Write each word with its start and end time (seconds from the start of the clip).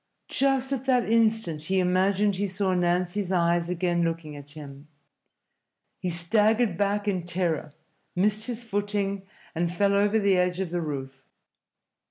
Just 0.29 0.73
at 0.73 0.85
that 0.85 1.07
instant 1.07 1.65
he 1.65 1.77
imagined 1.77 2.37
he 2.37 2.47
saw 2.47 2.73
Nancy's 2.73 3.31
eyes 3.31 3.69
again 3.69 4.01
looking 4.01 4.35
at 4.35 4.49
him. 4.49 4.87
He 5.99 6.09
staggered 6.09 6.75
back 6.75 7.07
in 7.07 7.23
terror, 7.23 7.75
missed 8.15 8.47
his 8.47 8.63
footing, 8.63 9.27
and 9.53 9.71
fell 9.71 9.93
over 9.93 10.17
the 10.17 10.37
edge 10.37 10.59
of 10.59 10.71
the 10.71 10.81
roof. 10.81 11.23